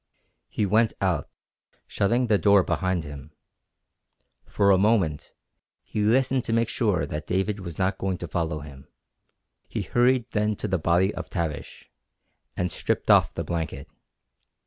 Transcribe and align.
He 0.49 0.65
went 0.65 0.93
out, 0.99 1.29
shutting 1.85 2.25
the 2.25 2.39
door 2.39 2.63
behind 2.63 3.03
him. 3.03 3.33
For 4.47 4.71
a 4.71 4.77
moment 4.79 5.35
he 5.83 6.01
listened 6.01 6.43
to 6.45 6.53
make 6.53 6.69
sure 6.69 7.05
that 7.05 7.27
David 7.27 7.59
was 7.59 7.77
not 7.77 7.99
going 7.99 8.17
to 8.17 8.27
follow 8.27 8.61
him. 8.61 8.87
He 9.67 9.83
hurried 9.83 10.25
then 10.31 10.55
to 10.55 10.67
the 10.67 10.79
body 10.79 11.13
of 11.13 11.29
Tavish, 11.29 11.91
and 12.57 12.71
stripped 12.71 13.11
off 13.11 13.35
the 13.35 13.43
blanket. 13.43 13.89